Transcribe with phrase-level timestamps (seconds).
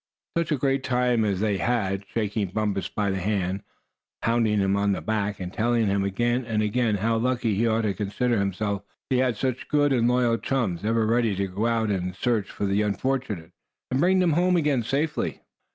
[0.35, 3.61] Such a great time as they had, shaking Bumpus by the hand,
[4.23, 7.81] pounding him on the back, and telling him again and again how lucky he ought
[7.83, 8.85] to consider himself because
[9.15, 12.81] he had such good and loyal chums, ever ready to go out and succor the
[12.81, 13.51] unfortunate,
[13.91, 15.41] and bring them home again safely.